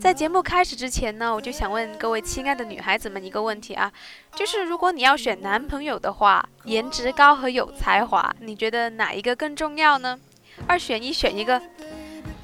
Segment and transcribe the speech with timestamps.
[0.00, 3.90] 在节目开始之前呢，我就想问各位亲爱的女孩子们一个问题啊，
[4.34, 10.18] 就是如果你要选男朋友的话，颜值高和有才华，你觉得哪一个更重要呢？
[10.66, 11.60] 二选一，选一个。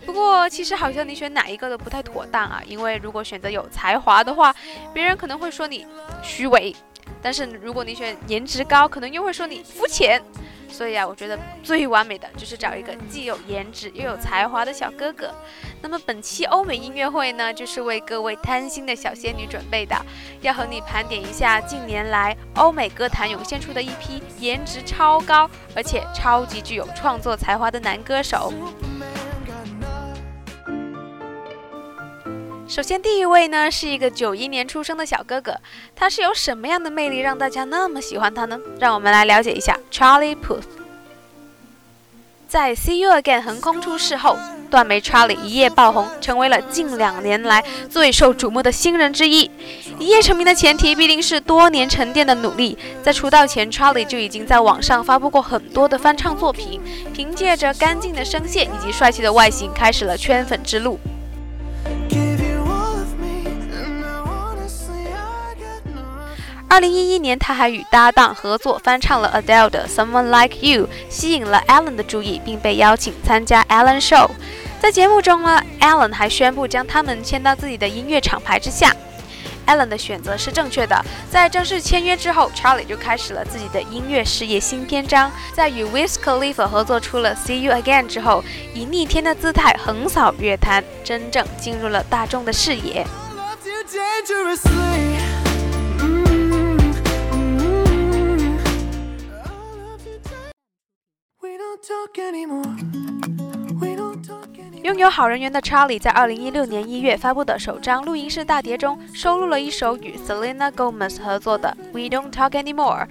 [0.04, 4.54] 不过其实好像你选哪一个都不太妥当啊，因为如果选择有才华的话，
[4.92, 5.86] 别人可能会说你
[6.22, 6.74] 虚伪；
[7.22, 10.20] 但是如果你选颜值高，可能又会说你肤浅。
[10.68, 15.32] 所以啊，我觉得最完美的就是找一个既有颜值又有才华的小哥哥。
[15.80, 19.94] 那么本期欧美音乐会呢，就是为各位贪心的小仙女准备的，
[20.40, 28.52] 要和你盘点一下近年来欧美歌坛涌现出的一批颜值超高而且超级具有创作才华的男歌手。
[32.74, 35.54] 首先，第一位呢是一个九一年出生的小哥哥，
[35.94, 38.58] 他是有什么样的魅力让大家那么喜欢他呢？
[38.80, 40.64] 让我们来了解一下 Charlie Puth。
[42.48, 44.36] 在《See You Again》横空出世后，
[44.72, 49.48] 断眉 Charlie 一夜爆红，成为了近两年来最受瞩目的新人之一。
[50.00, 52.76] 一夜成名的前提必定是多年沉淀的努力。
[53.04, 56.80] 在出道前，Charlie 就已经在网上发布过很多的翻唱作品，
[57.12, 60.98] 凭借着干净的声线以及帅气的外形，开始了圈粉之路。
[66.74, 74.28] 二零一一年，他还与搭档合作翻唱了 Adele 的《Someone Like You》，吸引了 Alan 的注意，并被邀请参加 Alan Show。
[74.80, 78.92] 在节目中呢，Alan 还宣布将他们签到自己的音乐厂牌之下。
[79.68, 81.00] Alan 的选择是正确的。
[81.30, 85.30] 在正式签约之后，Charlie 就开始了自己的音乐事业新篇章。
[85.52, 88.42] 在与 w i s Khalifa 合作出了《See You Again》之后，
[88.74, 93.06] 以逆天的姿态横扫乐坛，真正进入了大众的视野。
[104.84, 113.06] 拥有好人缘的 Charlie 在2016年1月发布的首张录音室大碟中，收录了一首与 Selena Gomez 合作的《We Don't Talk Anymore》。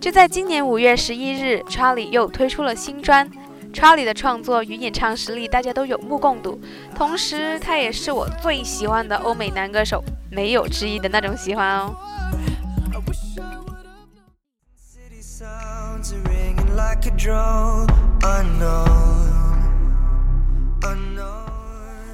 [0.00, 3.30] 就在今年5月11日，Charlie 又推出了新专。
[3.72, 6.58] Charlie 的创作与演唱实力大家都有目共睹，
[6.94, 11.94] 同时他也是我最喜欢的欧美男歌手，没有之一的那种喜欢哦。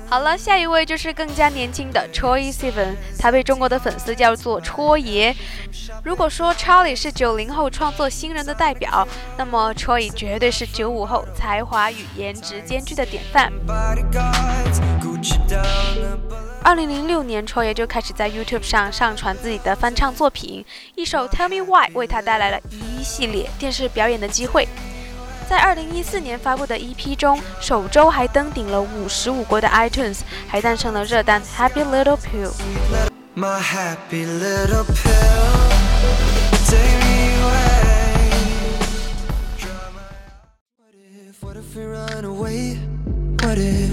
[0.07, 5.35] 好了，下一位就是更加年轻的 Troy s e v e n 他被中国的粉丝叫做“戳爷”。
[6.05, 13.53] 如果说 Charlie 是九零后创作新人的代表，那么 Troy 绝对是九五后才华与颜值兼具的典范。
[16.63, 24.69] 二零零六年，戳爷就开始在 YouTube 上上传自己的翻唱作品，一首《Tell Me Why》为他带来了一系列电视表演的机会。
[25.44, 32.50] 在二零一四年发布的 EP 中，首周还登顶了五十五国的 iTunes，还诞生了热单《Happy Little Pill》。
[33.37, 35.12] My happy little pill.
[36.69, 38.31] Take me away.
[40.78, 42.78] What if, what if we run away?
[43.43, 43.84] What if,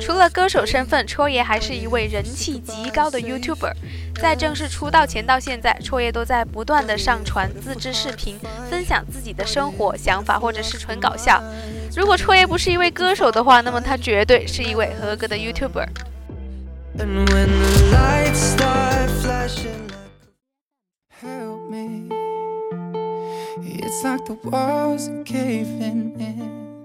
[0.00, 3.72] 除了歌手身份，戳爷还是一位人气极高的 YouTuber。
[4.20, 8.38] 在正式出道前到现在，戳爷都在不断的上传自制视频，
[8.70, 11.42] 分享自己的生活想法，或者是纯搞笑。
[11.96, 15.86] 如果戳爷不是一位歌手的话，那么他绝对是一位合格的 YouTuber。
[23.78, 26.75] It's like the walls are caving in.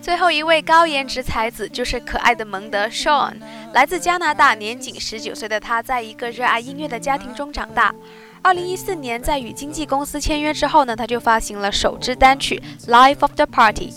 [0.00, 3.34] 最后一位高颜值才子就是可爱的蒙德 Sean，
[3.74, 7.94] 来自加拿大，年仅十九岁的他，在一个热爱音乐的家庭中长大。
[8.42, 13.90] 二零一四年，在与经纪公司签约之后呢，他就发行了首支单曲《Life of the Party》。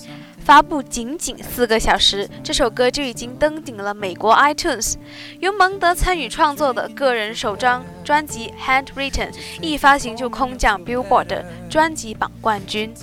[0.43, 4.95] 发布仅仅四个小时，这首歌就已经登顶了美国 iTunes。
[5.39, 8.51] 由蒙德参与创作的个人首张专辑
[8.83, 12.93] 《Handwritten》一发行就空降 Billboard 专辑榜冠军。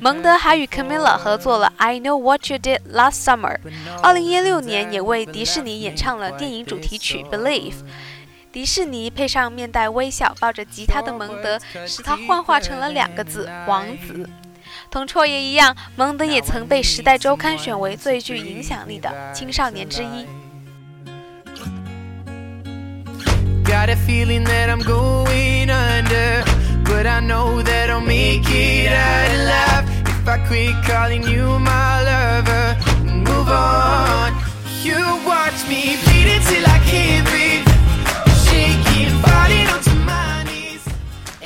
[0.00, 3.58] 蒙德还与 Camila 合作了《I Know What You Did Last Summer》，
[4.02, 7.72] 二零一六年也为迪士尼演唱了电影主题曲《Believe》。
[8.52, 14.28] 迪士尼配上面带微笑、抱着吉他的蒙德，使他幻化成了两个字“王子”。
[14.90, 20.26] 同绰爷一样，蒙德也曾被《时代周刊》选为最具影响力的青少年之一。
[23.64, 26.42] Got a feeling that I'm going under,
[26.84, 32.76] but I know that Make it out alive if I quit calling you my lover
[33.06, 34.32] and move on.
[34.82, 37.66] You watch me bleed until I can't breathe,
[38.44, 40.80] shaking, falling onto my knees.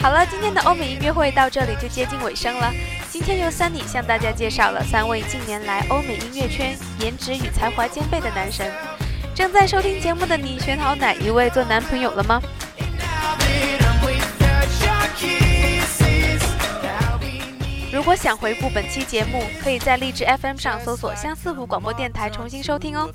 [0.01, 2.73] 好了，今天的欧美音乐会到这里就接近尾声了。
[3.11, 8.71] 今天由 Sunny 向大家介绍了三位近年来欧美音乐圈颜值与才华兼备的男神。
[9.35, 12.41] 正在收听节目的你，选好哪一位做男朋友了吗？
[18.04, 23.10] 果想回顾本期节目，可以在荔枝 FM 上搜索相似湖广播电台重新收听哦。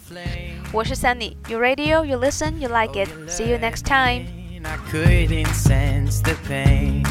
[0.73, 3.08] 我是 Sunny，You Radio, You Listen, You Like It.
[3.29, 4.26] See you next time.
[4.56, 7.02] And I couldn't sense the pain.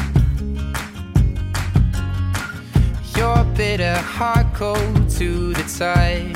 [3.16, 6.34] Your bitter heart cold to the touch.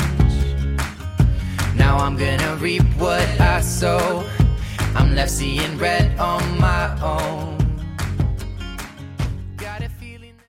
[1.77, 4.25] Now I'm gonna reap what I sow.
[4.95, 7.57] I'm left seeing red on my own.